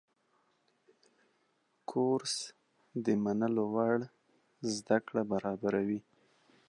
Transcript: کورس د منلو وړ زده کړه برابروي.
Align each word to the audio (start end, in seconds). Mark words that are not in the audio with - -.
کورس 1.89 2.35
د 3.05 3.07
منلو 3.23 3.63
وړ 3.73 3.97
زده 4.75 4.97
کړه 5.07 5.21
برابروي. 5.31 5.99